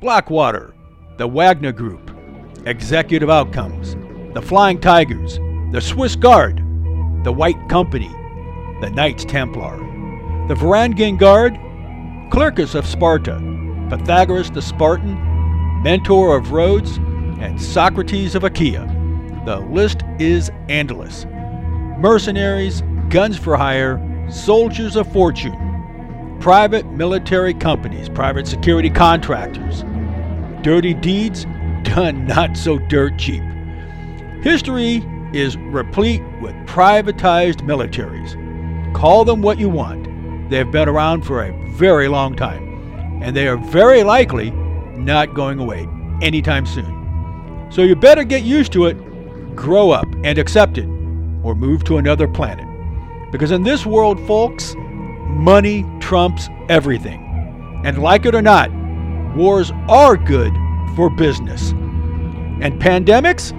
[0.00, 0.72] Blackwater,
[1.18, 2.10] the Wagner Group,
[2.64, 3.96] Executive Outcomes,
[4.32, 5.38] the Flying Tigers,
[5.72, 6.56] the Swiss Guard,
[7.22, 8.08] the White Company,
[8.80, 9.76] the Knights Templar,
[10.48, 11.52] the Varangian Guard,
[12.32, 13.34] Clearchus of Sparta,
[13.90, 16.96] Pythagoras the Spartan, Mentor of Rhodes,
[17.38, 18.86] and Socrates of Achaia.
[19.44, 21.26] The list is endless.
[21.98, 25.69] Mercenaries, guns for hire, soldiers of fortune,
[26.40, 29.84] private military companies, private security contractors,
[30.62, 31.44] dirty deeds
[31.82, 33.42] done not so dirt cheap.
[34.42, 38.34] History is replete with privatized militaries.
[38.94, 40.04] Call them what you want.
[40.48, 44.50] They have been around for a very long time, and they are very likely
[44.96, 45.86] not going away
[46.22, 47.68] anytime soon.
[47.70, 48.96] So you better get used to it,
[49.54, 50.88] grow up, and accept it,
[51.44, 52.66] or move to another planet.
[53.30, 54.74] Because in this world, folks,
[55.30, 57.82] money trumps everything.
[57.84, 58.70] And like it or not,
[59.34, 60.52] wars are good
[60.94, 61.70] for business.
[61.70, 63.56] And pandemics?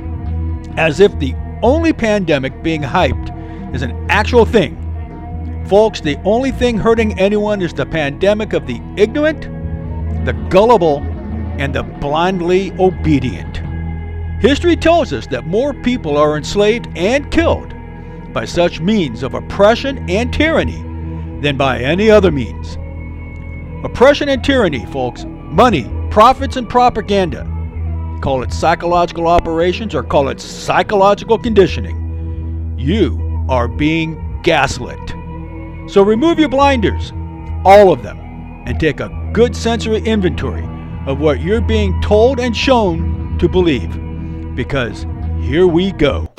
[0.78, 4.78] As if the only pandemic being hyped is an actual thing.
[5.68, 9.44] Folks, the only thing hurting anyone is the pandemic of the ignorant,
[10.26, 11.00] the gullible,
[11.58, 13.62] and the blindly obedient.
[14.42, 17.74] History tells us that more people are enslaved and killed
[18.34, 20.84] by such means of oppression and tyranny
[21.42, 22.78] than by any other means.
[23.84, 27.48] Oppression and tyranny, folks, money, profits, and propaganda.
[28.22, 32.76] Call it psychological operations or call it psychological conditioning.
[32.78, 35.00] You are being gaslit.
[35.90, 37.12] So remove your blinders,
[37.66, 38.20] all of them,
[38.68, 40.64] and take a good sensory inventory
[41.08, 43.92] of what you're being told and shown to believe.
[44.56, 45.08] Because
[45.42, 46.32] here we go.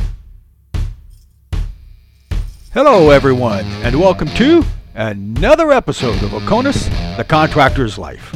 [2.73, 4.65] Hello, everyone, and welcome to
[4.95, 8.35] another episode of Oconus, the Contractor's Life.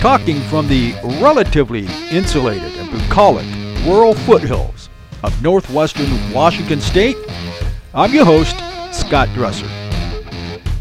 [0.00, 3.46] Talking from the relatively insulated and bucolic
[3.84, 4.88] rural foothills
[5.22, 7.16] of northwestern Washington State,
[7.94, 8.56] I'm your host,
[8.92, 9.68] Scott Dresser.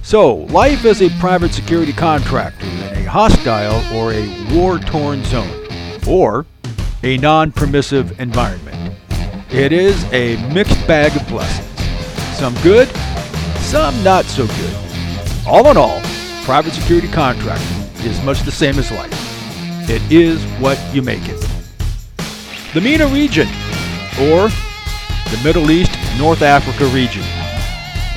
[0.01, 5.67] So, life as a private security contractor in a hostile or a war torn zone,
[6.07, 6.45] or
[7.03, 8.95] a non permissive environment.
[9.51, 11.67] It is a mixed bag of blessings.
[12.37, 12.89] Some good,
[13.71, 14.75] some not so good.
[15.47, 16.01] All in all,
[16.43, 19.89] private security contracting is much the same as life.
[19.89, 21.39] It is what you make it.
[22.73, 23.47] The MENA region,
[24.19, 27.23] or the Middle East North Africa region.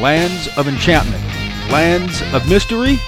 [0.01, 1.23] Lands of enchantment,
[1.71, 2.99] lands of mystery,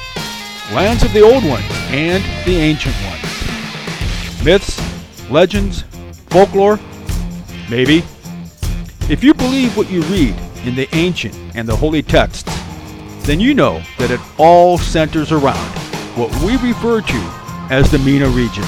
[0.73, 4.45] lands of the old ones and the ancient ones.
[4.45, 4.81] Myths,
[5.29, 5.83] legends,
[6.31, 6.79] folklore,
[7.69, 8.05] maybe.
[9.11, 10.37] If you believe what you read
[10.67, 12.51] in the ancient and the holy texts,
[13.27, 15.69] then you know that it all centers around
[16.17, 17.37] what we refer to
[17.71, 18.65] as the MENA region.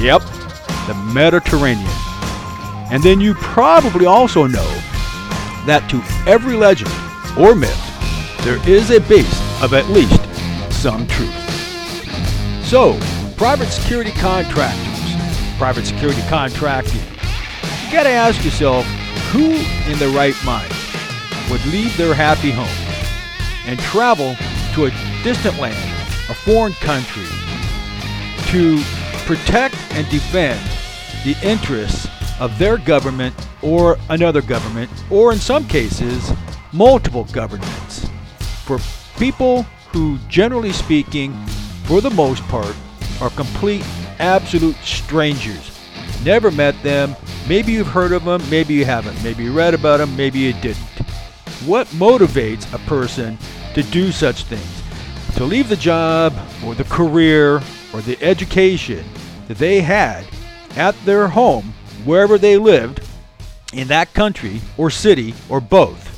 [0.00, 0.22] Yep,
[0.86, 1.88] the Mediterranean.
[2.90, 4.68] And then you probably also know
[5.66, 6.90] that to every legend
[7.38, 7.76] or myth,
[8.44, 10.20] there is a base of at least
[10.72, 11.34] some truth.
[12.64, 12.98] So,
[13.36, 17.00] private security contractors, private security contracting,
[17.84, 18.86] you gotta ask yourself
[19.32, 19.52] who
[19.90, 20.72] in the right mind
[21.50, 22.68] would leave their happy home
[23.66, 24.36] and travel
[24.74, 24.90] to a
[25.22, 25.76] distant land,
[26.30, 27.26] a foreign country,
[28.46, 28.80] to
[29.26, 30.60] protect and defend
[31.24, 32.08] the interests
[32.40, 36.32] of their government or another government, or in some cases,
[36.72, 38.08] multiple governments.
[38.64, 38.78] For
[39.18, 41.34] people who, generally speaking,
[41.84, 42.74] for the most part,
[43.20, 43.84] are complete,
[44.18, 45.78] absolute strangers.
[46.24, 47.14] Never met them.
[47.48, 49.22] Maybe you've heard of them, maybe you haven't.
[49.22, 50.89] Maybe you read about them, maybe you didn't.
[51.66, 53.36] What motivates a person
[53.74, 55.36] to do such things?
[55.36, 56.34] To leave the job
[56.64, 57.56] or the career
[57.92, 59.04] or the education
[59.46, 60.24] that they had
[60.76, 63.02] at their home, wherever they lived,
[63.72, 66.08] in that country or city or both.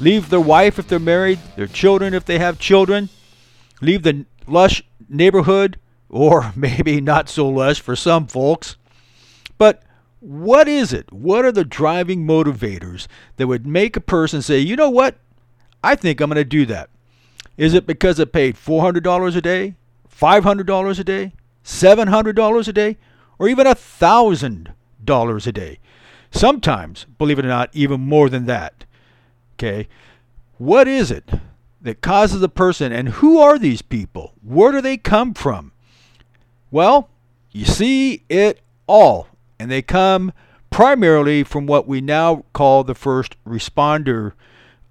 [0.00, 3.08] Leave their wife if they're married, their children if they have children.
[3.80, 5.78] Leave the lush neighborhood,
[6.08, 8.76] or maybe not so lush for some folks.
[9.58, 9.82] But
[10.20, 11.12] what is it?
[11.12, 13.06] What are the driving motivators
[13.36, 15.16] that would make a person say, you know what?
[15.82, 16.90] I think I'm going to do that.
[17.56, 19.74] Is it because it paid $400 a day,
[20.12, 21.32] $500 a day,
[21.64, 22.96] $700 a day,
[23.38, 25.78] or even $1,000 a day?
[26.30, 28.84] Sometimes, believe it or not, even more than that.
[29.54, 29.88] Okay?
[30.58, 31.30] What is it
[31.80, 34.34] that causes a person, and who are these people?
[34.42, 35.72] Where do they come from?
[36.70, 37.08] Well,
[37.52, 39.28] you see it all,
[39.58, 40.32] and they come
[40.70, 44.32] primarily from what we now call the first responder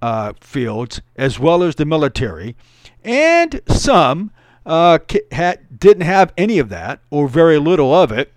[0.02, 2.56] uh, fields, as well as the military,
[3.04, 4.32] and some
[4.66, 5.00] uh,
[5.78, 8.34] didn't have any of that or very little of it,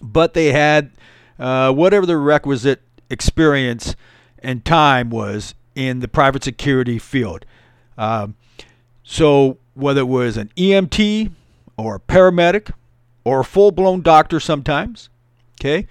[0.00, 0.90] but they had
[1.38, 3.96] uh, whatever the requisite experience
[4.38, 7.44] and time was in the private security field.
[7.96, 8.36] Um,
[9.02, 11.30] so whether it was an EMT
[11.76, 12.72] or a paramedic
[13.24, 15.08] or a full-blown doctor sometimes,
[15.60, 15.86] okay,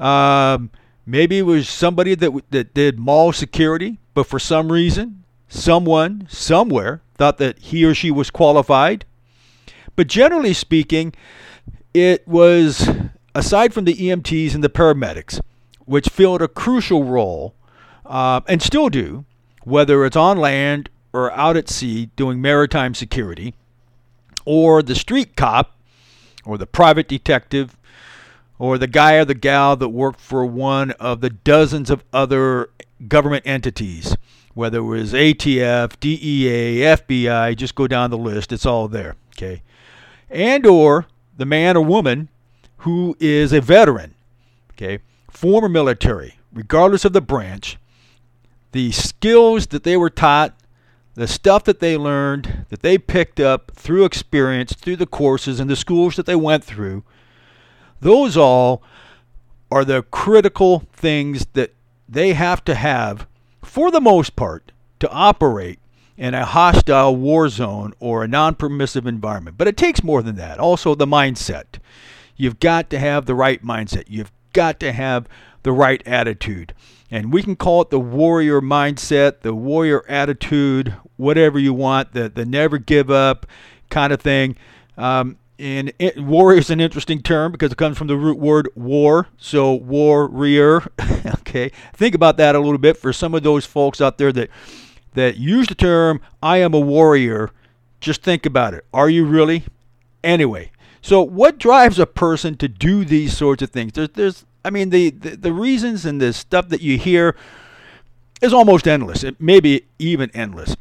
[0.00, 0.70] um,
[1.06, 7.02] maybe it was somebody that that did mall security, but for some reason, someone somewhere
[7.16, 9.04] thought that he or she was qualified.
[9.96, 11.12] But generally speaking,
[11.92, 12.88] it was
[13.34, 15.40] aside from the EMTs and the paramedics,
[15.86, 17.54] which filled a crucial role
[18.06, 19.24] uh, and still do,
[19.64, 23.54] whether it's on land or out at sea doing maritime security,
[24.44, 25.76] or the street cop,
[26.44, 27.76] or the private detective,
[28.58, 32.70] or the guy or the gal that worked for one of the dozens of other
[33.06, 34.16] government entities,
[34.54, 39.62] whether it was ATF, DEA, FBI, just go down the list, it's all there, okay?
[40.28, 41.06] And or
[41.36, 42.28] the man or woman
[42.78, 44.14] who is a veteran,
[44.72, 44.98] okay,
[45.30, 47.78] former military, regardless of the branch,
[48.72, 50.54] the skills that they were taught,
[51.14, 55.68] the stuff that they learned, that they picked up through experience, through the courses and
[55.68, 57.02] the schools that they went through,
[58.00, 58.82] those all
[59.70, 61.74] are the critical things that
[62.08, 63.26] they have to have,
[63.62, 65.78] for the most part, to operate
[66.16, 69.56] in a hostile war zone or a non permissive environment.
[69.58, 70.58] But it takes more than that.
[70.58, 71.78] Also, the mindset.
[72.36, 74.04] You've got to have the right mindset.
[74.08, 75.28] You've got to have
[75.62, 76.72] the right attitude.
[77.10, 82.28] And we can call it the warrior mindset, the warrior attitude, whatever you want, the,
[82.28, 83.46] the never give up
[83.90, 84.56] kind of thing.
[84.96, 88.68] Um, and it, warrior is an interesting term because it comes from the root word
[88.74, 89.28] war.
[89.36, 90.90] So warrior.
[91.40, 94.50] okay, think about that a little bit for some of those folks out there that
[95.14, 97.50] that use the term "I am a warrior."
[98.00, 98.84] Just think about it.
[98.94, 99.64] Are you really?
[100.22, 100.70] Anyway,
[101.02, 103.92] so what drives a person to do these sorts of things?
[103.94, 107.34] There's, there's I mean, the, the, the reasons and the stuff that you hear
[108.40, 109.24] is almost endless.
[109.24, 110.76] It may be even endless.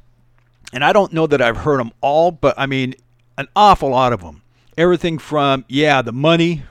[0.74, 2.94] And I don't know that I've heard them all, but I mean,
[3.38, 4.41] an awful lot of them.
[4.77, 6.63] Everything from, yeah, the money,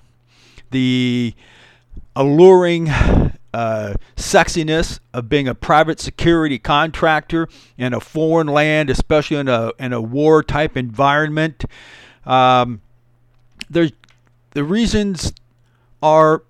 [0.70, 1.34] the
[2.14, 9.48] alluring uh, sexiness of being a private security contractor in a foreign land, especially in
[9.48, 11.64] a, in a war type environment.
[12.24, 12.80] Um,
[13.68, 13.92] there's,
[14.52, 15.32] the reasons
[16.02, 16.42] are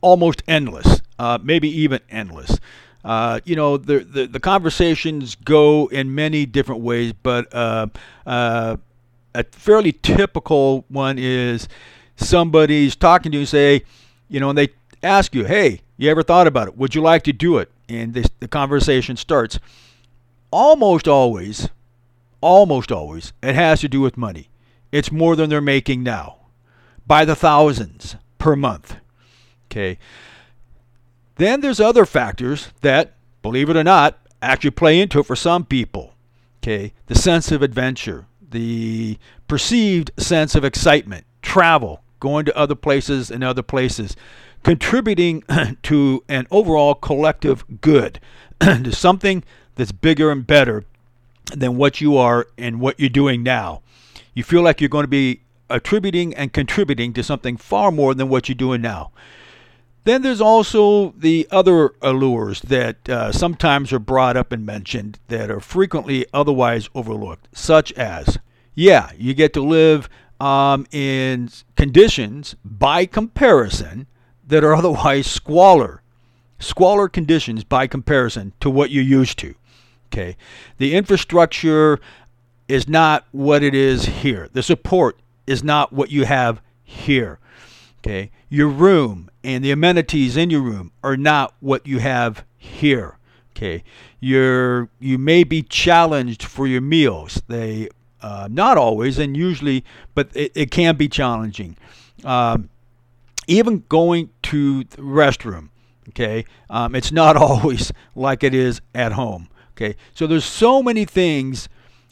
[0.00, 2.58] almost endless, uh, maybe even endless.
[3.04, 7.86] Uh, you know, the, the, the conversations go in many different ways, but uh,
[8.26, 8.76] uh,
[9.34, 11.68] a fairly typical one is
[12.16, 13.82] somebody's talking to you and say,
[14.28, 14.68] you know, and they
[15.02, 16.76] ask you, hey, you ever thought about it?
[16.76, 17.70] Would you like to do it?
[17.88, 19.58] And this, the conversation starts.
[20.50, 21.68] Almost always,
[22.40, 24.48] almost always, it has to do with money.
[24.92, 26.36] It's more than they're making now
[27.06, 28.96] by the thousands per month.
[29.66, 29.98] Okay.
[31.36, 35.64] Then there's other factors that, believe it or not, actually play into it for some
[35.64, 36.14] people.
[36.62, 36.92] Okay.
[37.06, 39.18] The sense of adventure, the
[39.48, 44.16] perceived sense of excitement, travel, going to other places and other places,
[44.62, 45.42] contributing
[45.82, 48.20] to an overall collective good,
[48.60, 49.42] to something
[49.76, 50.84] that's bigger and better
[51.52, 53.82] than what you are and what you're doing now.
[54.34, 58.28] You feel like you're going to be attributing and contributing to something far more than
[58.28, 59.10] what you're doing now.
[60.04, 65.50] Then there's also the other allures that uh, sometimes are brought up and mentioned that
[65.50, 68.38] are frequently otherwise overlooked, such as,
[68.74, 70.08] yeah, you get to live
[70.40, 74.06] um, in conditions by comparison
[74.46, 76.02] that are otherwise squalor,
[76.58, 79.54] squalor conditions by comparison to what you're used to.
[80.12, 80.36] Okay,
[80.78, 82.00] the infrastructure
[82.66, 84.48] is not what it is here.
[84.52, 87.38] The support is not what you have here.
[87.98, 93.18] Okay, your room and the amenities in your room are not what you have here.
[93.52, 93.84] Okay,
[94.18, 97.42] you're you may be challenged for your meals.
[97.46, 97.88] They
[98.22, 99.84] uh, not always and usually,
[100.14, 101.76] but it, it can be challenging.
[102.24, 102.70] Um,
[103.46, 105.68] even going to the restroom.
[106.10, 109.48] Okay, um, it's not always like it is at home.
[109.72, 111.68] Okay, so there's so many things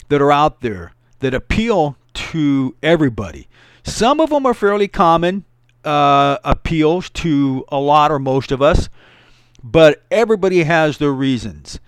[0.09, 3.49] that are out there that appeal to everybody.
[3.83, 5.45] Some of them are fairly common
[5.85, 8.89] uh, appeals to a lot or most of us,
[9.63, 11.81] but everybody has their reasons.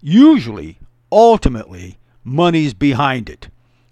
[0.00, 0.78] Usually,
[1.10, 3.48] ultimately, money's behind it.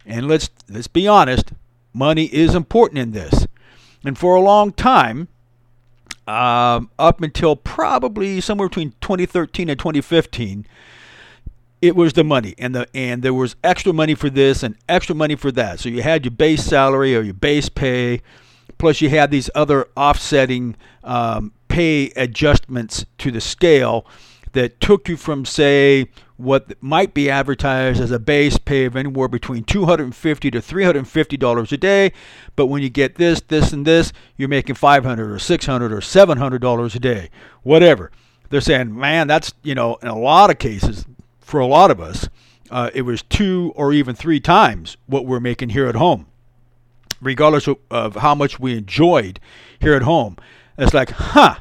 [0.06, 1.52] And let's let's be honest,
[1.92, 3.46] money is important in this.
[4.04, 5.28] And for a long time,
[6.26, 10.66] um, up until probably somewhere between 2013 and 2015,
[11.82, 15.14] it was the money and the and there was extra money for this and extra
[15.14, 15.80] money for that.
[15.80, 18.22] So you had your base salary or your base pay,
[18.78, 24.06] plus you had these other offsetting um, pay adjustments to the scale
[24.52, 29.28] that took you from say what might be advertised as a base pay of anywhere
[29.28, 32.12] between 250 to 350 dollars a day.
[32.56, 36.60] But when you get this this and this you're making 500 or 600 or 700
[36.60, 37.30] dollars a day.
[37.62, 38.10] Whatever.
[38.50, 41.06] They're saying man that's you know in a lot of cases
[41.46, 42.28] for a lot of us,
[42.72, 46.26] uh, it was two or even three times what we're making here at home,
[47.20, 49.38] regardless of, of how much we enjoyed
[49.78, 50.36] here at home.
[50.76, 51.58] It's like, huh,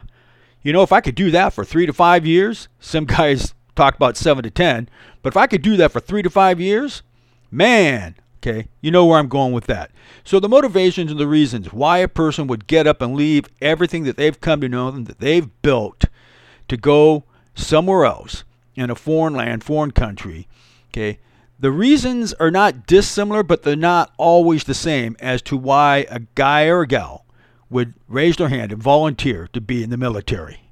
[0.63, 3.95] you know, if I could do that for three to five years, some guys talk
[3.95, 4.89] about seven to ten,
[5.21, 7.03] but if I could do that for three to five years,
[7.51, 9.91] man, okay, you know where I'm going with that.
[10.23, 14.03] So the motivations and the reasons why a person would get up and leave everything
[14.03, 16.05] that they've come to know and that they've built
[16.67, 18.43] to go somewhere else
[18.75, 20.47] in a foreign land, foreign country,
[20.89, 21.19] okay,
[21.57, 26.19] the reasons are not dissimilar, but they're not always the same as to why a
[26.35, 27.25] guy or a gal
[27.69, 30.69] would raise their hand and volunteer to be in the military.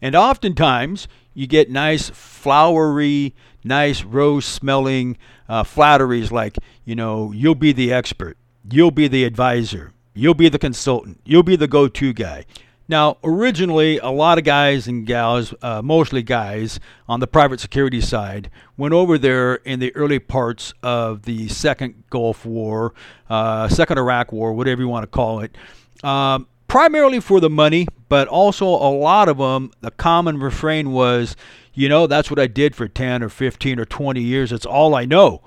[0.00, 3.34] And oftentimes, you get nice, flowery,
[3.64, 5.16] nice, rose smelling
[5.48, 8.36] uh, flatteries like, you know, you'll be the expert,
[8.70, 12.44] you'll be the advisor, you'll be the consultant, you'll be the go to guy.
[12.88, 18.00] Now, originally, a lot of guys and gals, uh, mostly guys on the private security
[18.00, 22.92] side, went over there in the early parts of the Second Gulf War,
[23.28, 25.56] uh, Second Iraq War, whatever you want to call it,
[26.02, 31.34] um, primarily for the money, but also a lot of them, the common refrain was,
[31.74, 34.52] you know, that's what I did for 10 or 15 or 20 years.
[34.52, 35.42] It's all I know.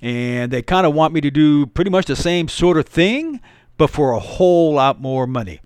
[0.00, 3.40] And they kind of want me to do pretty much the same sort of thing,
[3.76, 5.60] but for a whole lot more money.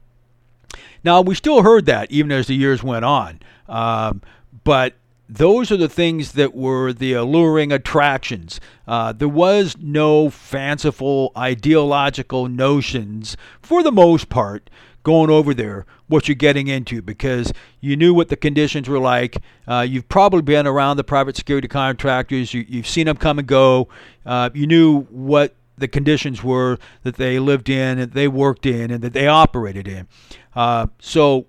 [1.05, 3.41] Now, we still heard that even as the years went on.
[3.69, 4.23] Um,
[4.65, 4.95] but
[5.29, 8.61] those are the things that were the alluring attractions.
[8.87, 14.71] Uh, there was no fanciful ideological notions, for the most part,
[15.03, 19.39] going over there, what you're getting into, because you knew what the conditions were like.
[19.67, 23.49] Uh, you've probably been around the private security contractors, you, have seen them come and
[23.49, 23.89] go.
[24.25, 28.91] Uh, you knew what the conditions were that they lived in and they worked in
[28.91, 30.07] and that they operated in.
[30.55, 31.47] Uh, so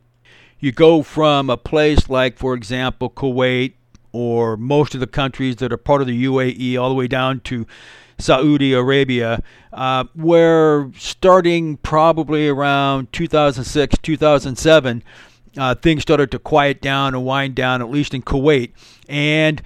[0.60, 3.74] you go from a place like, for example, Kuwait
[4.14, 7.40] or most of the countries that are part of the UAE all the way down
[7.42, 7.66] to
[8.18, 9.42] Saudi Arabia,
[9.72, 15.04] uh, where starting probably around 2006, 2007,
[15.58, 18.72] uh, things started to quiet down and wind down, at least in Kuwait.
[19.08, 19.62] And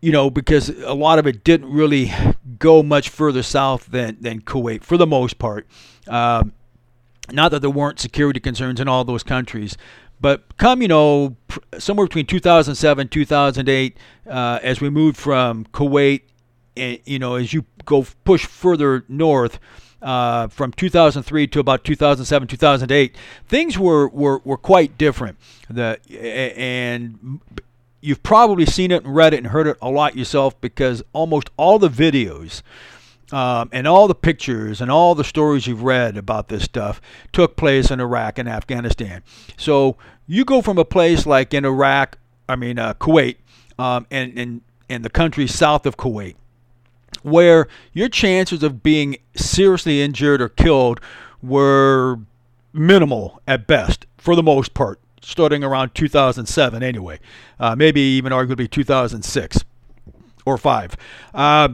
[0.00, 2.12] you know, because a lot of it didn't really
[2.58, 5.66] go much further south than, than Kuwait for the most part.
[6.06, 6.52] Um,
[7.32, 9.76] not that there weren't security concerns in all those countries,
[10.20, 11.36] but come, you know,
[11.78, 13.96] somewhere between 2007 2008,
[14.28, 16.22] uh, as we moved from Kuwait,
[16.78, 19.58] you know, as you go push further north,
[20.00, 23.16] uh, from 2003 to about 2007 2008,
[23.48, 25.36] things were, were, were quite different.
[25.68, 25.98] The
[26.56, 27.40] and
[28.00, 31.50] you've probably seen it and read it and heard it a lot yourself because almost
[31.56, 32.62] all the videos
[33.32, 37.00] um, and all the pictures and all the stories you've read about this stuff
[37.32, 39.22] took place in Iraq and Afghanistan.
[39.56, 42.18] So you go from a place like in Iraq,
[42.48, 43.36] I mean uh, Kuwait,
[43.78, 46.36] um, and, and and the country south of Kuwait,
[47.22, 51.00] where your chances of being seriously injured or killed
[51.42, 52.18] were
[52.72, 57.20] minimal at best for the most part starting around 2007 anyway,
[57.60, 59.64] uh, maybe even arguably 2006
[60.46, 60.96] or 5.
[61.34, 61.68] Uh,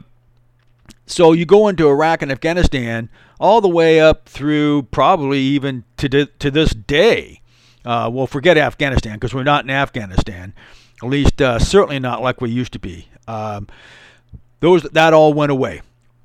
[1.07, 3.09] so you go into Iraq and Afghanistan
[3.39, 7.41] all the way up through probably even to, to this day.
[7.85, 10.55] Uh, well, forget Afghanistan because we're not in Afghanistan,
[11.03, 13.09] at least uh, certainly not like we used to be.
[13.29, 13.69] Um,
[14.65, 15.83] those that all went away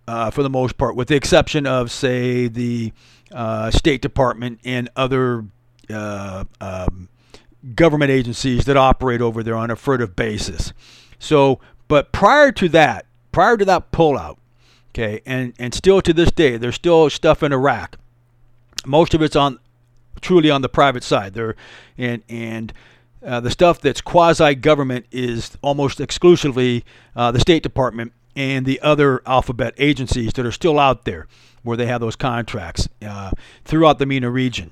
[0.07, 2.93] uh, for the most part, with the exception of say the
[3.33, 5.43] uh, State Department and other
[5.89, 7.09] uh, um,
[7.75, 10.71] government agencies that operate over there on a furtive basis.
[11.19, 14.37] So, but prior to that, prior to that pullout,
[14.91, 17.97] okay, and and still to this day, there's still stuff in Iraq.
[18.85, 19.59] Most of it's on
[20.21, 21.33] truly on the private side.
[21.33, 21.57] There,
[21.97, 22.71] and and
[23.21, 26.85] uh, the stuff that's quasi government is almost exclusively
[27.17, 31.27] uh, the State Department and the other alphabet agencies that are still out there
[31.63, 33.31] where they have those contracts uh,
[33.65, 34.71] throughout the MENA region.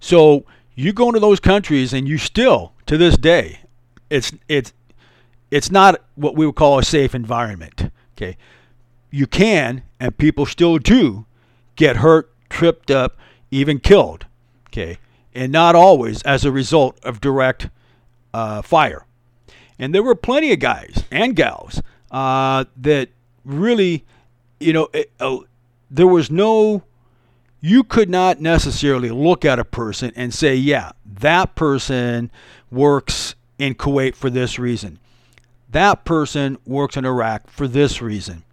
[0.00, 3.60] So you go into those countries and you still, to this day,
[4.10, 4.72] it's it's
[5.50, 7.90] it's not what we would call a safe environment.
[8.16, 8.36] Okay,
[9.10, 11.26] you can and people still do
[11.76, 13.16] get hurt, tripped up,
[13.50, 14.26] even killed.
[14.68, 14.98] Okay,
[15.34, 17.68] and not always as a result of direct
[18.34, 19.06] uh, fire.
[19.78, 23.08] And there were plenty of guys and gals uh, that
[23.44, 24.04] really,
[24.60, 25.38] you know, it, uh,
[25.90, 26.82] there was no,
[27.60, 32.30] you could not necessarily look at a person and say, yeah, that person
[32.70, 34.98] works in Kuwait for this reason.
[35.70, 38.44] That person works in Iraq for this reason.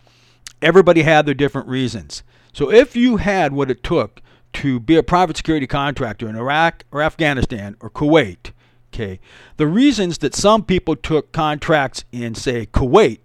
[0.61, 2.23] Everybody had their different reasons.
[2.53, 4.21] So if you had what it took
[4.53, 8.51] to be a private security contractor in Iraq or Afghanistan or Kuwait,
[8.93, 9.19] okay,
[9.57, 13.19] the reasons that some people took contracts in, say, Kuwait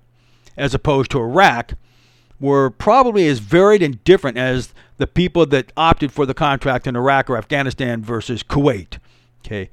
[0.56, 1.74] as opposed to Iraq
[2.40, 6.96] were probably as varied and different as the people that opted for the contract in
[6.96, 8.98] Iraq or Afghanistan versus Kuwait.
[9.44, 9.70] Okay.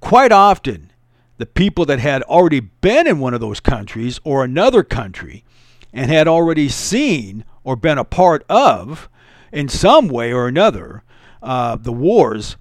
[0.00, 0.90] Quite often,
[1.38, 5.44] the people that had already been in one of those countries or another country
[5.92, 9.08] and had already seen or been a part of,
[9.52, 11.02] in some way or another,
[11.42, 12.56] uh, the wars,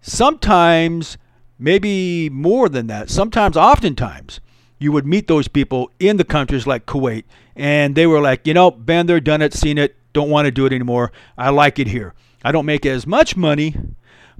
[0.00, 1.18] sometimes,
[1.58, 4.40] maybe more than that, sometimes, oftentimes,
[4.80, 8.54] you would meet those people in the countries like Kuwait, and they were like, you
[8.54, 11.12] know, been there, done it, seen it, don't want to do it anymore.
[11.38, 12.14] I like it here.
[12.42, 13.76] I don't make as much money,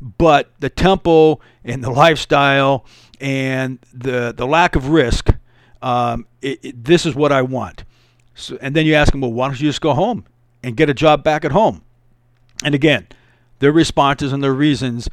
[0.01, 2.87] but the tempo and the lifestyle
[3.21, 5.29] and the the lack of risk,
[5.83, 7.85] um, it, it, this is what I want.
[8.35, 10.25] So, and then you ask them, well, why don't you just go home
[10.63, 11.83] and get a job back at home?
[12.65, 13.07] And again,
[13.59, 15.11] their responses and their reasons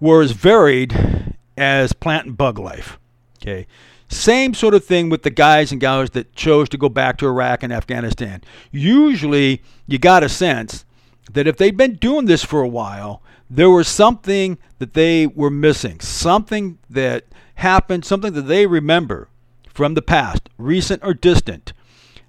[0.00, 2.98] were as varied as plant and bug life.
[3.40, 3.66] Okay.
[4.08, 7.26] Same sort of thing with the guys and gals that chose to go back to
[7.26, 8.42] Iraq and Afghanistan.
[8.70, 10.84] Usually, you got a sense
[11.32, 15.50] that if they'd been doing this for a while, there was something that they were
[15.50, 17.24] missing, something that
[17.56, 19.28] happened, something that they remember
[19.72, 21.72] from the past, recent or distant,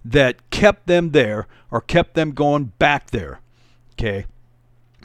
[0.04, 3.40] that kept them there or kept them going back there.
[3.94, 4.26] Okay.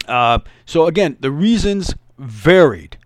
[0.06, 2.98] Uh, so again, the reasons varied.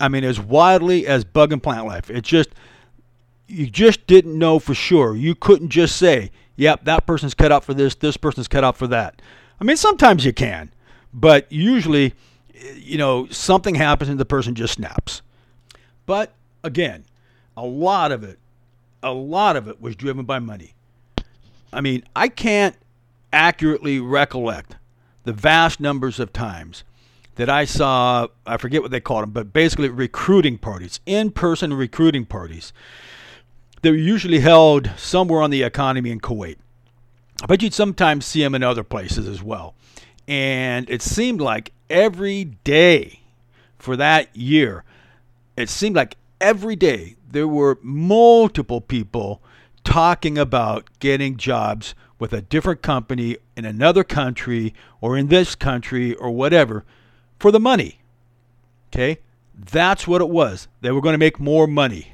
[0.00, 2.10] I mean, as widely as bug and plant life.
[2.10, 2.50] It just
[3.48, 5.16] you just didn't know for sure.
[5.16, 7.94] You couldn't just say, "Yep, that person's cut out for this.
[7.94, 9.20] This person's cut out for that."
[9.60, 10.70] I mean, sometimes you can,
[11.12, 12.14] but usually,
[12.76, 15.22] you know, something happens and the person just snaps.
[16.06, 17.04] But again,
[17.56, 18.38] a lot of it,
[19.02, 20.74] a lot of it was driven by money.
[21.72, 22.76] I mean, I can't
[23.32, 24.76] accurately recollect
[25.24, 26.84] the vast numbers of times
[27.34, 31.72] that I saw, I forget what they called them, but basically recruiting parties, in person
[31.72, 32.72] recruiting parties
[33.82, 36.56] they're usually held somewhere on the economy in Kuwait.
[37.46, 39.74] But you'd sometimes see them in other places as well.
[40.26, 43.20] And it seemed like every day
[43.78, 44.84] for that year,
[45.56, 49.40] it seemed like every day there were multiple people
[49.84, 56.14] talking about getting jobs with a different company in another country or in this country
[56.16, 56.84] or whatever
[57.38, 58.00] for the money.
[58.92, 59.18] Okay?
[59.54, 60.68] That's what it was.
[60.80, 62.12] They were going to make more money.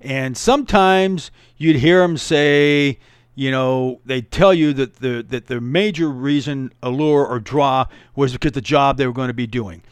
[0.00, 2.98] And sometimes you'd hear them say,
[3.34, 8.32] you know, they'd tell you that the that the major reason, allure or draw was
[8.32, 9.82] because the job they were going to be doing.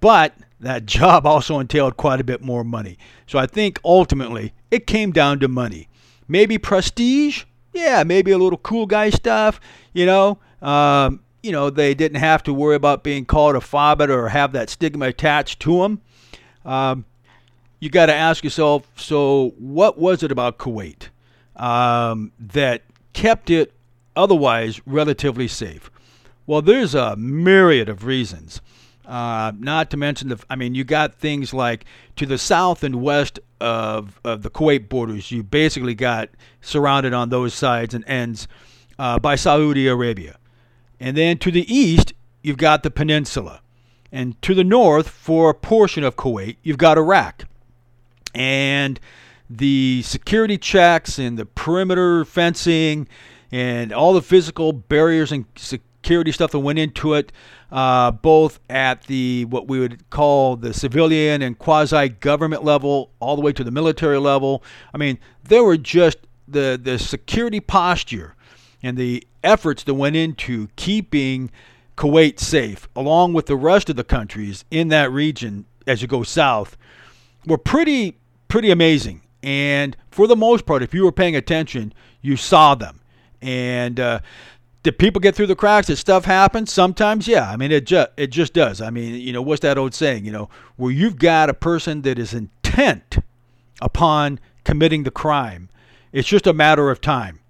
[0.00, 2.98] But that job also entailed quite a bit more money.
[3.26, 5.88] So I think ultimately it came down to money.
[6.28, 9.60] Maybe prestige, yeah, maybe a little cool guy stuff,
[9.92, 10.38] you know.
[10.62, 14.52] Um, you know, they didn't have to worry about being called a fobbit or have
[14.52, 16.00] that stigma attached to them.
[16.64, 17.04] Um,
[17.86, 21.06] you got to ask yourself so, what was it about Kuwait
[21.54, 23.72] um, that kept it
[24.16, 25.88] otherwise relatively safe?
[26.48, 28.60] Well, there's a myriad of reasons.
[29.06, 31.84] Uh, not to mention the, I mean, you got things like
[32.16, 36.28] to the south and west of, of the Kuwait borders, you basically got
[36.60, 38.48] surrounded on those sides and ends
[38.98, 40.38] uh, by Saudi Arabia.
[40.98, 43.60] And then to the east, you've got the peninsula.
[44.10, 47.44] And to the north, for a portion of Kuwait, you've got Iraq
[48.34, 49.00] and
[49.48, 53.08] the security checks and the perimeter fencing
[53.52, 57.32] and all the physical barriers and security stuff that went into it,
[57.70, 63.36] uh, both at the what we would call the civilian and quasi government level, all
[63.36, 64.62] the way to the military level.
[64.92, 68.34] I mean, there were just the the security posture
[68.82, 71.50] and the efforts that went into keeping
[71.96, 76.22] Kuwait safe, along with the rest of the countries in that region as you go
[76.22, 76.76] south,
[77.46, 79.22] were pretty pretty amazing.
[79.42, 83.00] And for the most part, if you were paying attention, you saw them.
[83.40, 84.20] And uh,
[84.82, 85.86] did people get through the cracks?
[85.86, 86.66] Did stuff happen?
[86.66, 87.50] Sometimes, yeah.
[87.50, 88.80] I mean, it just it just does.
[88.80, 90.24] I mean, you know, what's that old saying?
[90.24, 93.18] You know, where you've got a person that is intent
[93.80, 95.68] upon committing the crime,
[96.12, 97.40] it's just a matter of time.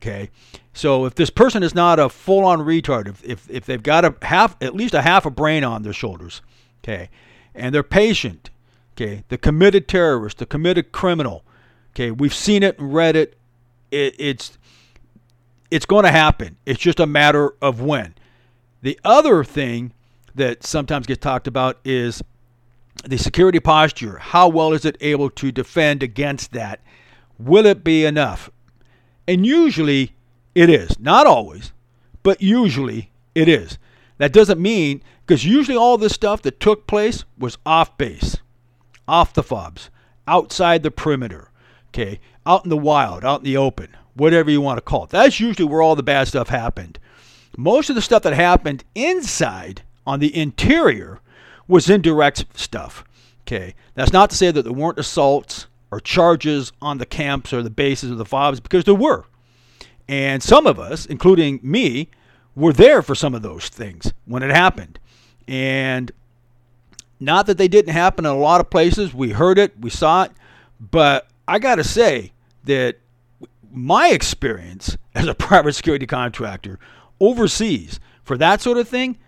[0.00, 0.30] Okay.
[0.72, 4.14] So if this person is not a full-on retard, if, if, if they've got a
[4.22, 6.42] half, at least a half a brain on their shoulders,
[6.82, 7.10] okay,
[7.54, 8.50] and they're patient
[8.96, 11.44] Okay, the committed terrorist, the committed criminal,
[11.94, 13.36] Okay, we've seen it and read it.
[13.92, 14.58] it it's
[15.70, 16.56] it's going to happen.
[16.66, 18.14] It's just a matter of when.
[18.82, 19.92] The other thing
[20.34, 22.22] that sometimes gets talked about is
[23.04, 24.18] the security posture.
[24.18, 26.80] How well is it able to defend against that?
[27.38, 28.50] Will it be enough?
[29.26, 30.14] And usually
[30.54, 30.98] it is.
[30.98, 31.72] Not always,
[32.22, 33.78] but usually it is.
[34.18, 38.36] That doesn't mean, because usually all this stuff that took place was off base,
[39.06, 39.90] off the fobs,
[40.26, 41.50] outside the perimeter,
[41.88, 45.10] okay, out in the wild, out in the open, whatever you want to call it.
[45.10, 46.98] That's usually where all the bad stuff happened.
[47.56, 51.20] Most of the stuff that happened inside on the interior
[51.68, 53.04] was indirect stuff.
[53.42, 57.62] Okay, that's not to say that there weren't assaults or charges on the camps or
[57.62, 59.26] the bases of the FOBs, because there were.
[60.08, 62.08] And some of us, including me,
[62.56, 64.98] were there for some of those things when it happened.
[65.46, 66.10] And
[67.24, 69.14] not that they didn't happen in a lot of places.
[69.14, 70.32] We heard it, we saw it.
[70.80, 72.32] But I got to say
[72.64, 72.96] that
[73.72, 76.78] my experience as a private security contractor
[77.20, 79.18] overseas for that sort of thing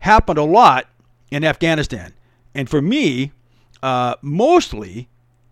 [0.00, 0.88] happened a lot
[1.30, 2.14] in Afghanistan.
[2.54, 3.32] And for me,
[3.82, 5.08] uh, mostly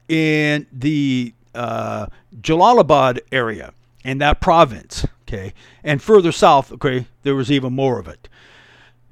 [0.09, 2.07] in the uh,
[2.41, 3.73] Jalalabad area
[4.05, 5.07] in that province.
[5.23, 5.53] Okay.
[5.83, 8.29] And further south, okay, there was even more of it.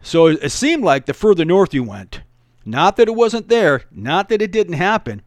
[0.03, 2.21] So it seemed like the further north you went,
[2.65, 5.23] not that it wasn't there, not that it didn't happen,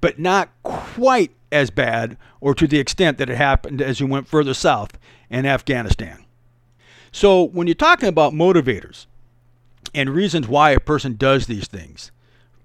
[0.00, 4.28] but not quite as bad or to the extent that it happened as you went
[4.28, 6.24] further south in Afghanistan.
[7.12, 9.06] So when you're talking about motivators
[9.94, 12.12] and reasons why a person does these things,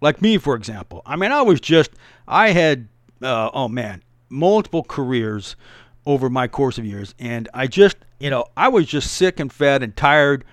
[0.02, 1.91] like me, for example, I mean, I was just,
[2.28, 2.88] I had,
[3.22, 5.56] uh, oh man, multiple careers
[6.06, 9.52] over my course of years, and I just, you know, I was just sick and
[9.52, 10.46] fed and tired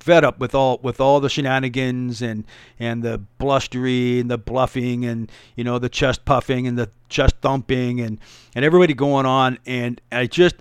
[0.00, 2.44] fed up with all with all the shenanigans and
[2.78, 7.36] and the blustery and the bluffing and you know the chest puffing and the chest
[7.40, 8.18] thumping and
[8.54, 10.56] and everybody going on and I just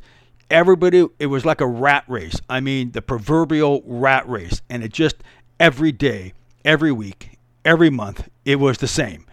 [0.50, 2.40] everybody it was like a rat race.
[2.50, 5.18] I mean the proverbial rat race and it just
[5.60, 9.26] every day, every week, every month it was the same.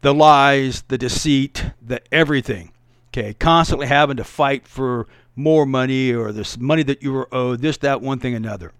[0.00, 2.72] The lies, the deceit, the everything.
[3.08, 7.60] Okay, constantly having to fight for more money or this money that you were owed,
[7.60, 8.72] this, that, one thing, another.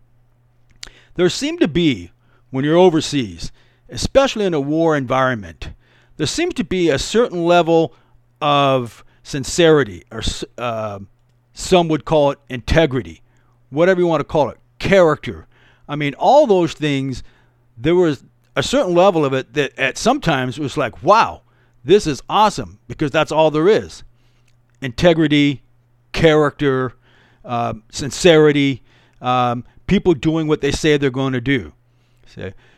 [1.19, 2.13] There seemed to be,
[2.51, 3.51] when you're overseas,
[3.89, 5.71] especially in a war environment,
[6.17, 7.93] there seems to be a certain level
[8.41, 10.23] of sincerity, or
[10.59, 11.01] uh,
[11.53, 13.23] some would call it integrity,
[13.71, 15.49] whatever you want to call it, character.
[15.89, 17.25] I mean, all those things,
[17.77, 18.23] there was
[18.55, 21.43] a certain level of it that at sometimes was like, wow,
[21.83, 24.05] this is awesome because that's all there is
[24.81, 25.65] integrity,
[26.13, 26.93] character,
[27.45, 28.85] uh, sincerity,
[29.21, 31.73] um, people doing what they say they're going to do.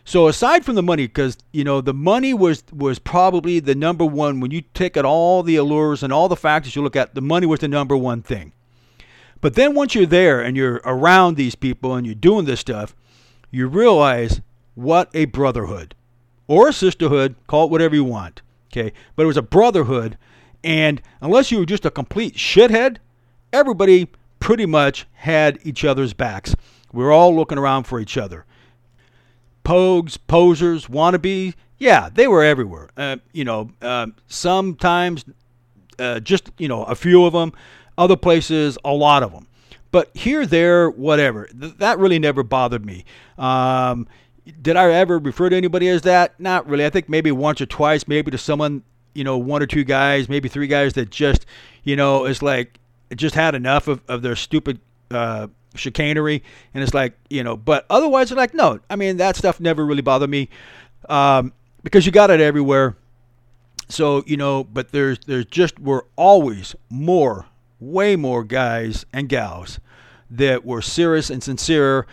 [0.05, 4.07] So aside from the money, because you know the money was was probably the number
[4.07, 7.15] one when you take at all the allures and all the factors you look at,
[7.15, 8.53] the money was the number one thing.
[9.41, 12.95] But then once you're there and you're around these people and you're doing this stuff,
[13.51, 14.41] you realize
[14.75, 15.95] what a brotherhood
[16.47, 18.43] or a sisterhood, call it whatever you want.
[18.73, 20.17] Okay, but it was a brotherhood,
[20.63, 22.99] and unless you were just a complete shithead,
[23.53, 26.55] everybody pretty much had each other's backs.
[26.93, 28.45] We are all looking around for each other.
[29.65, 32.91] Pogues, posers, wannabe, yeah, they were everywhere.
[32.97, 35.25] Uh, you know, uh, sometimes
[35.99, 37.53] uh, just, you know, a few of them.
[37.99, 39.47] Other places, a lot of them.
[39.91, 41.47] But here, there, whatever.
[41.47, 43.05] Th- that really never bothered me.
[43.39, 44.07] Um,
[44.63, 46.39] did I ever refer to anybody as that?
[46.39, 46.87] Not really.
[46.87, 48.83] I think maybe once or twice, maybe to someone,
[49.15, 51.47] you know, one or two guys, maybe three guys that just,
[51.83, 52.79] you know, is like,
[53.17, 56.43] just had enough of, of their stupid uh, chicanery,
[56.75, 57.57] and it's like you know.
[57.57, 58.81] But otherwise, they're like, no.
[58.89, 60.49] I mean, that stuff never really bothered me
[61.09, 61.53] um,
[61.83, 62.97] because you got it everywhere.
[63.89, 67.47] So you know, but there's there's just were always more,
[67.81, 69.81] way more guys and gals
[70.31, 72.07] that were serious and sincere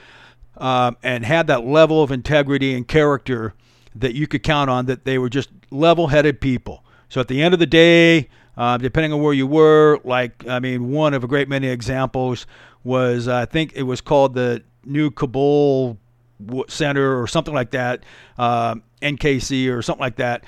[0.57, 3.53] um, and had that level of integrity and character
[3.95, 4.85] that you could count on.
[4.87, 6.83] That they were just level-headed people.
[7.09, 10.59] So at the end of the day, uh, depending on where you were, like I
[10.59, 12.45] mean, one of a great many examples
[12.83, 15.97] was I think it was called the New Kabul
[16.67, 18.03] Center or something like that,
[18.37, 20.43] uh, NKC or something like that,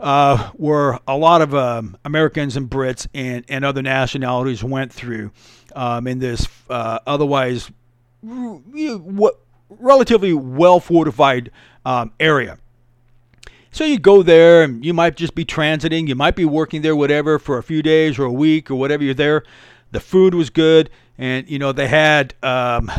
[0.00, 5.30] uh, where a lot of um, Americans and Brits and, and other nationalities went through
[5.74, 7.70] um, in this uh, otherwise
[9.68, 11.50] relatively well fortified
[11.84, 12.58] um, area.
[13.76, 16.96] So you go there and you might just be transiting, you might be working there,
[16.96, 19.42] whatever, for a few days or a week or whatever you're there.
[19.90, 22.90] The food was good and you know they had um,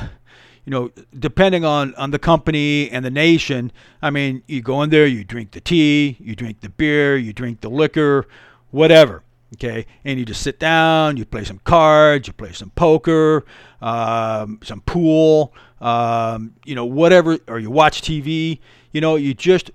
[0.66, 4.90] you know depending on on the company and the nation i mean you go in
[4.90, 8.28] there you drink the tea you drink the beer you drink the liquor
[8.72, 9.24] whatever.
[9.56, 13.46] Okay, and you just sit down, you play some cards, you play some poker,
[13.82, 18.60] um, some pool, um, you know, whatever, or you watch TV.
[18.92, 19.72] You know, you just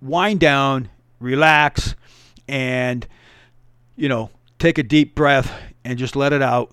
[0.00, 0.88] wind down,
[1.20, 1.94] relax,
[2.48, 3.06] and
[3.96, 5.52] you know, take a deep breath
[5.84, 6.72] and just let it out,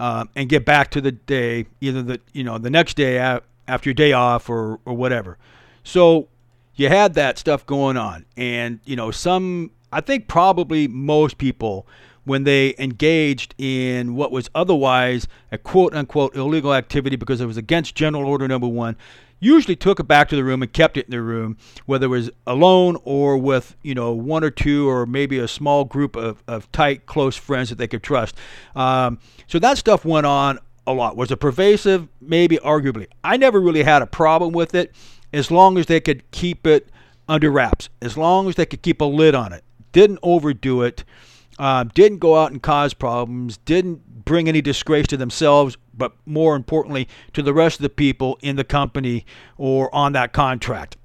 [0.00, 3.88] um, and get back to the day, either the you know the next day after
[3.88, 5.38] your day off or or whatever.
[5.84, 6.28] So
[6.74, 11.86] you had that stuff going on, and you know some I think probably most people,
[12.24, 17.56] when they engaged in what was otherwise a quote unquote illegal activity because it was
[17.56, 18.96] against General Order Number One,
[19.38, 22.10] usually took it back to the room and kept it in their room, whether it
[22.10, 26.42] was alone or with, you know, one or two or maybe a small group of,
[26.46, 28.34] of tight, close friends that they could trust.
[28.74, 31.16] Um, so that stuff went on a lot.
[31.16, 32.08] Was it pervasive?
[32.20, 33.06] Maybe, arguably.
[33.24, 34.94] I never really had a problem with it
[35.32, 36.88] as long as they could keep it
[37.28, 39.64] under wraps, as long as they could keep a lid on it
[39.96, 41.04] didn't overdo it,
[41.58, 46.56] uh, didn't go out and cause problems, didn't bring any disgrace to themselves, but more
[46.56, 49.24] importantly, to the rest of the people in the company
[49.56, 50.96] or on that contract.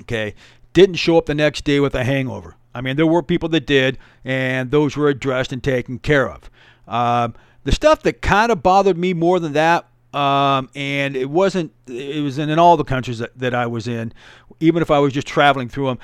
[0.00, 0.34] Okay,
[0.72, 2.56] didn't show up the next day with a hangover.
[2.74, 6.48] I mean, there were people that did, and those were addressed and taken care of.
[6.86, 11.72] Um, the stuff that kind of bothered me more than that, um, and it wasn't,
[11.86, 14.12] it was in, in all the countries that, that I was in,
[14.60, 15.98] even if I was just traveling through them.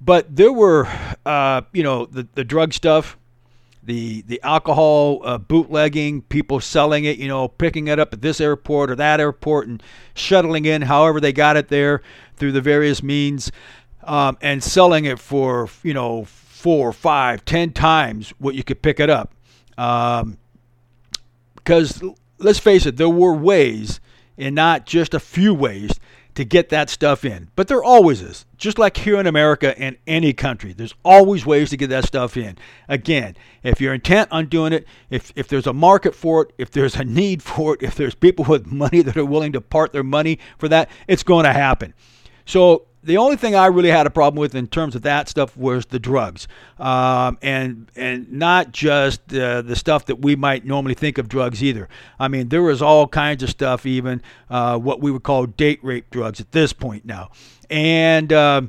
[0.00, 0.88] But there were,
[1.24, 3.16] uh, you know, the, the drug stuff,
[3.86, 8.40] the the alcohol uh, bootlegging, people selling it, you know, picking it up at this
[8.40, 9.82] airport or that airport and
[10.14, 12.02] shuttling in however they got it there
[12.36, 13.50] through the various means,
[14.04, 19.00] um, and selling it for you know four, five, ten times what you could pick
[19.00, 19.32] it up.
[19.78, 20.38] Um,
[21.54, 22.02] because
[22.38, 24.00] let's face it, there were ways,
[24.38, 25.92] and not just a few ways,
[26.36, 27.48] to get that stuff in.
[27.56, 28.44] But there always is.
[28.56, 32.36] Just like here in America and any country, there's always ways to get that stuff
[32.36, 32.56] in.
[32.88, 36.70] Again, if you're intent on doing it, if, if there's a market for it, if
[36.70, 39.92] there's a need for it, if there's people with money that are willing to part
[39.92, 41.94] their money for that, it's going to happen.
[42.44, 45.56] So the only thing I really had a problem with in terms of that stuff
[45.56, 50.94] was the drugs, um, and and not just uh, the stuff that we might normally
[50.94, 51.88] think of drugs either.
[52.18, 55.78] I mean, there was all kinds of stuff, even uh, what we would call date
[55.82, 57.30] rape drugs at this point now,
[57.70, 58.32] and.
[58.32, 58.62] Uh,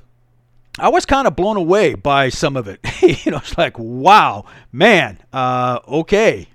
[0.79, 2.79] I was kind of blown away by some of it.
[3.25, 6.49] you know, it's like, wow, man, uh, okay,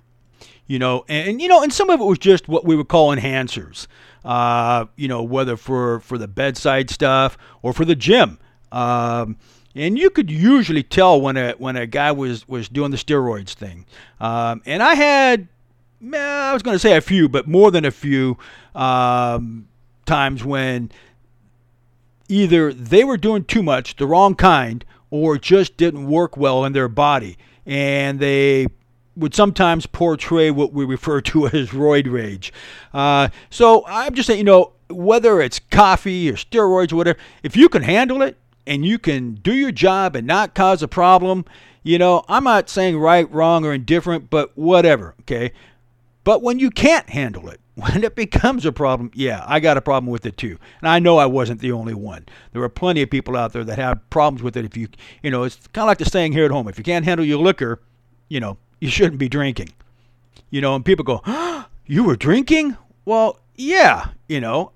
[0.68, 2.86] you know, and, and, you know, and some of it was just what we would
[2.86, 3.88] call enhancers
[4.24, 8.38] uh, you know, whether for, for the bedside stuff or for the gym.
[8.70, 9.36] Um,
[9.74, 13.54] and you could usually tell when a when a guy was was doing the steroids
[13.54, 13.86] thing.
[14.20, 15.48] Um, and I had,
[16.12, 18.36] I was going to say a few, but more than a few
[18.74, 19.68] um,
[20.04, 20.90] times when
[22.28, 26.72] either they were doing too much, the wrong kind, or just didn't work well in
[26.72, 28.66] their body, and they
[29.16, 32.52] would sometimes portray what we refer to as roid rage.
[32.92, 37.56] Uh, so I'm just saying, you know, whether it's coffee or steroids or whatever, if
[37.56, 41.44] you can handle it and you can do your job and not cause a problem,
[41.82, 45.52] you know, I'm not saying right, wrong, or indifferent, but whatever, okay?
[46.24, 49.80] But when you can't handle it, when it becomes a problem, yeah, I got a
[49.80, 50.58] problem with it too.
[50.80, 52.26] And I know I wasn't the only one.
[52.52, 54.64] There are plenty of people out there that have problems with it.
[54.64, 54.88] If you,
[55.22, 57.26] you know, it's kind of like the saying here at home if you can't handle
[57.26, 57.80] your liquor,
[58.28, 59.68] you know, you shouldn't be drinking.
[60.50, 62.76] You know, and people go, oh, You were drinking?
[63.04, 64.72] Well, yeah, you know,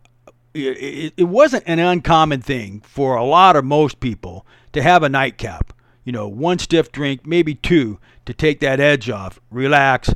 [0.55, 5.09] it, it, wasn't an uncommon thing for a lot of most people to have a
[5.09, 5.73] nightcap.
[6.05, 10.13] You know, one stiff drink, maybe two, to take that edge off, relax,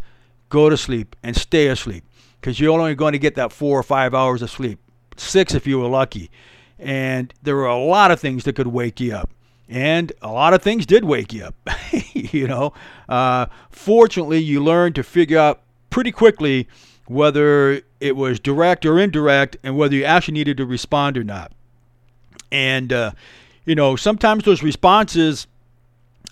[0.48, 2.04] go to sleep, and stay asleep.
[2.40, 4.78] Because you're only going to get that four or five hours of sleep,
[5.16, 6.30] six if you were lucky.
[6.78, 9.30] And there were a lot of things that could wake you up
[9.70, 11.54] and a lot of things did wake you up.
[12.12, 12.74] you know,
[13.08, 16.68] uh, fortunately, you learned to figure out pretty quickly
[17.06, 21.52] whether it was direct or indirect, and whether you actually needed to respond or not.
[22.50, 23.12] And uh,
[23.64, 25.46] you know, sometimes those responses,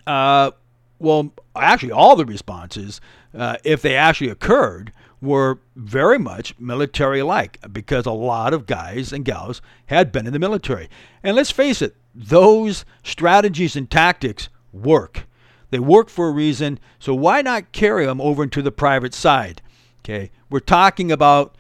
[0.07, 0.51] uh,
[0.99, 3.01] well, actually, all the responses,
[3.37, 9.13] uh, if they actually occurred, were very much military like because a lot of guys
[9.13, 10.89] and gals had been in the military.
[11.23, 15.27] And let's face it, those strategies and tactics work.
[15.71, 19.63] They work for a reason, so why not carry them over into the private side?
[20.01, 21.57] Okay, we're talking about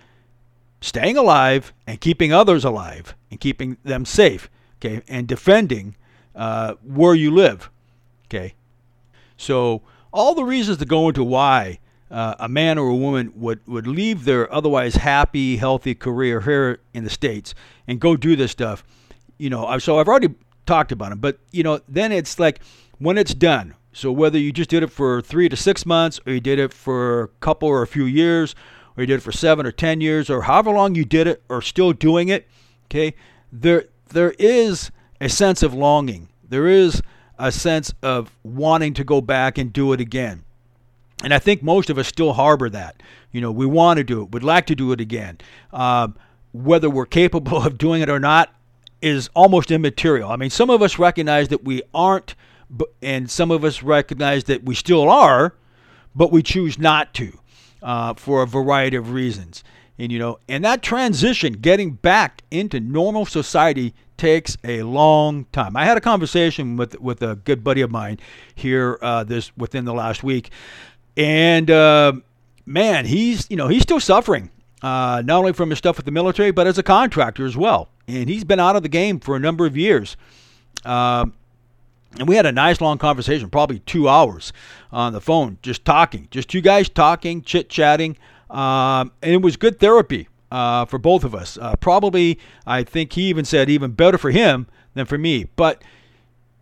[0.80, 5.94] staying alive and keeping others alive and keeping them safe, okay, and defending
[6.34, 7.70] uh, where you live,
[8.26, 8.54] okay.
[9.36, 11.78] So all the reasons to go into why
[12.10, 16.80] uh, a man or a woman would, would leave their otherwise happy, healthy career here
[16.94, 17.54] in the States
[17.86, 18.82] and go do this stuff.
[19.36, 20.34] You know, so I've already
[20.68, 22.60] talked about them, but, you know, then it's like
[22.98, 26.32] when it's done, So whether you just did it for three to six months, or
[26.34, 28.54] you did it for a couple or a few years,
[28.96, 31.42] or you did it for seven or ten years, or however long you did it,
[31.48, 32.46] or still doing it,
[32.86, 33.14] okay,
[33.50, 36.28] there there is a sense of longing.
[36.48, 37.02] There is
[37.38, 40.44] a sense of wanting to go back and do it again.
[41.24, 43.02] And I think most of us still harbor that.
[43.32, 45.38] You know, we want to do it, we'd like to do it again.
[45.72, 46.14] Um,
[46.52, 48.54] whether we're capable of doing it or not
[49.00, 50.30] is almost immaterial.
[50.30, 52.34] I mean, some of us recognize that we aren't,
[53.02, 55.54] and some of us recognize that we still are,
[56.14, 57.38] but we choose not to
[57.82, 59.62] uh, for a variety of reasons.
[59.98, 65.76] And you know, and that transition, getting back into normal society, takes a long time.
[65.76, 68.18] I had a conversation with with a good buddy of mine
[68.54, 70.50] here uh, this within the last week,
[71.16, 72.12] and uh,
[72.64, 74.50] man, he's you know he's still suffering
[74.82, 77.88] uh, not only from his stuff with the military, but as a contractor as well.
[78.08, 80.16] And he's been out of the game for a number of years.
[80.84, 81.34] Um,
[82.18, 84.52] and we had a nice long conversation, probably two hours
[84.90, 88.16] on the phone, just talking, just two guys talking, chit chatting.
[88.48, 91.58] Um, and it was good therapy uh, for both of us.
[91.58, 95.48] Uh, probably, I think he even said, even better for him than for me.
[95.54, 95.82] But,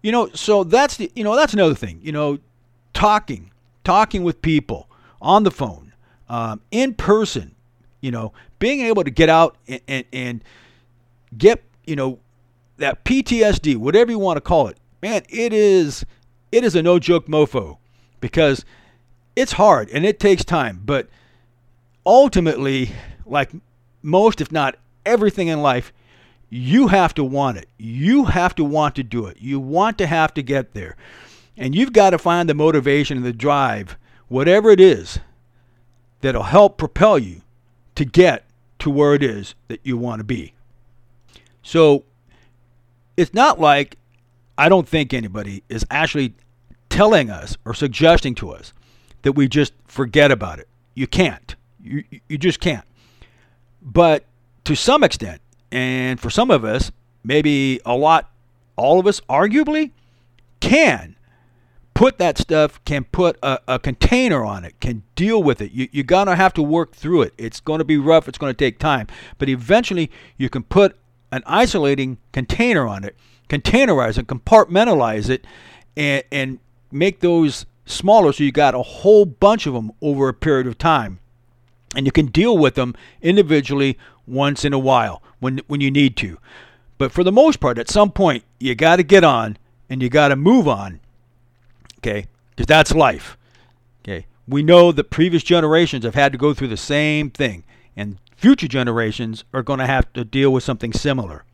[0.02, 2.40] you know, so that's the, you know, that's another thing, you know,
[2.92, 3.52] talking,
[3.85, 4.90] talking with people
[5.22, 5.92] on the phone,
[6.28, 7.54] um, in person,
[8.00, 10.44] you know, being able to get out and, and, and
[11.36, 12.18] get, you know,
[12.78, 16.04] that PTSD, whatever you want to call it, man, it is
[16.52, 17.78] it is a no joke mofo
[18.20, 18.64] because
[19.34, 20.80] it's hard and it takes time.
[20.84, 21.08] But
[22.04, 22.92] ultimately,
[23.24, 23.50] like
[24.02, 25.92] most, if not everything in life,
[26.48, 27.68] you have to want it.
[27.76, 29.38] You have to want to do it.
[29.40, 30.96] You want to have to get there.
[31.56, 33.96] And you've got to find the motivation and the drive,
[34.28, 35.18] whatever it is,
[36.20, 37.42] that'll help propel you
[37.94, 38.44] to get
[38.78, 40.52] to where it is that you want to be.
[41.66, 42.05] So
[43.16, 43.98] it's not like
[44.57, 46.35] I don't think anybody is actually
[46.90, 48.72] telling us or suggesting to us
[49.22, 50.68] that we just forget about it.
[50.94, 51.57] You can't.
[51.83, 52.85] You, you just can't.
[53.83, 54.26] But
[54.62, 56.92] to some extent, and for some of us,
[57.24, 58.31] maybe a lot,
[58.76, 59.90] all of us arguably,
[60.61, 61.16] can
[61.94, 65.72] put that stuff, can put a, a container on it, can deal with it.
[65.72, 67.35] You, you're going to have to work through it.
[67.37, 69.09] It's going to be rough, it's going to take time.
[69.38, 70.96] But eventually, you can put
[71.32, 73.16] an isolating container on it,
[73.48, 75.46] containerize it, compartmentalize it,
[75.96, 76.58] and, and
[76.90, 80.78] make those smaller so you got a whole bunch of them over a period of
[80.78, 81.18] time.
[81.94, 86.16] And you can deal with them individually once in a while when, when you need
[86.18, 86.38] to.
[86.98, 89.56] But for the most part, at some point, you got to get on
[89.88, 91.00] and you got to move on
[92.06, 92.26] Okay?
[92.50, 93.36] Because that's life.
[94.02, 94.26] Okay?
[94.46, 97.64] We know that previous generations have had to go through the same thing,
[97.96, 101.44] and future generations are going to have to deal with something similar.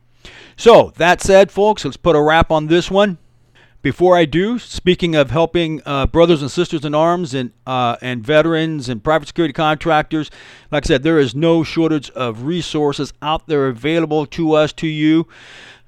[0.55, 3.17] So, that said, folks, let's put a wrap on this one.
[3.81, 8.25] Before I do, speaking of helping uh, brothers and sisters in arms and uh, and
[8.25, 10.31] veterans and private security contractors,
[10.71, 14.87] like I said, there is no shortage of resources out there available to us, to
[14.87, 15.27] you.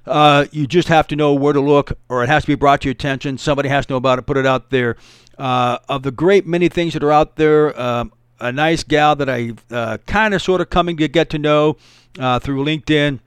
[0.06, 2.82] Uh, you just have to know where to look, or it has to be brought
[2.82, 3.38] to your attention.
[3.38, 4.98] Somebody has to know about it, put it out there.
[5.38, 9.30] Uh, of the great many things that are out there, um, a nice gal that
[9.30, 11.78] I uh, kind of sort of coming to get to know
[12.20, 13.20] uh, through LinkedIn.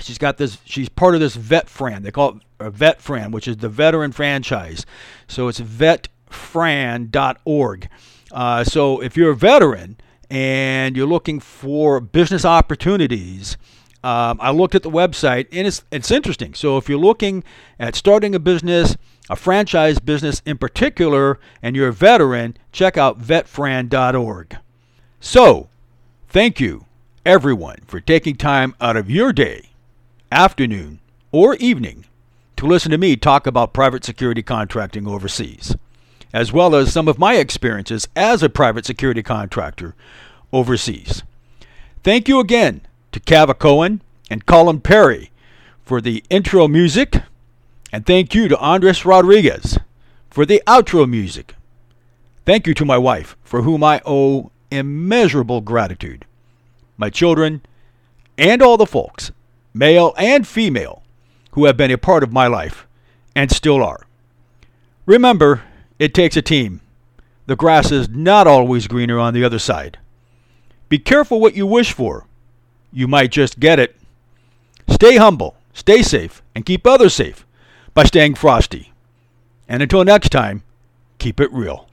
[0.00, 0.58] She's got this.
[0.64, 2.02] She's part of this Vet Fran.
[2.02, 4.84] They call it a Vet Fran, which is the veteran franchise.
[5.26, 7.88] So it's vetfran.org.
[8.32, 9.96] Uh, so if you're a veteran
[10.28, 13.56] and you're looking for business opportunities,
[14.06, 16.54] um, I looked at the website and it's, it's interesting.
[16.54, 17.42] So if you're looking
[17.80, 18.96] at starting a business,
[19.28, 24.58] a franchise business in particular, and you're a veteran, check out vetfran.org.
[25.18, 25.68] So,
[26.28, 26.84] thank you,
[27.24, 29.70] everyone, for taking time out of your day,
[30.30, 31.00] afternoon,
[31.32, 32.04] or evening
[32.58, 35.74] to listen to me talk about private security contracting overseas,
[36.32, 39.96] as well as some of my experiences as a private security contractor
[40.52, 41.24] overseas.
[42.04, 42.85] Thank you again
[43.16, 45.30] to Cava Cohen and Colin Perry
[45.82, 47.22] for the intro music,
[47.90, 49.78] and thank you to Andres Rodriguez
[50.28, 51.54] for the outro music.
[52.44, 56.26] Thank you to my wife, for whom I owe immeasurable gratitude,
[56.98, 57.62] my children,
[58.36, 59.32] and all the folks,
[59.72, 61.02] male and female,
[61.52, 62.86] who have been a part of my life
[63.34, 64.06] and still are.
[65.06, 65.62] Remember,
[65.98, 66.82] it takes a team.
[67.46, 69.96] The grass is not always greener on the other side.
[70.90, 72.26] Be careful what you wish for
[72.96, 73.94] you might just get it.
[74.88, 77.44] Stay humble, stay safe, and keep others safe
[77.92, 78.90] by staying frosty.
[79.68, 80.62] And until next time,
[81.18, 81.86] keep it real.